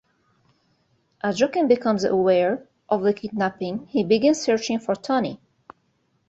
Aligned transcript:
As 1.21 1.37
Joakim 1.39 1.67
becomes 1.67 2.03
aware 2.05 2.67
of 2.89 3.03
the 3.03 3.13
kidnapping, 3.13 3.85
he 3.85 4.03
begins 4.03 4.41
searching 4.41 4.79
for 4.79 4.95
Tony. 4.95 5.39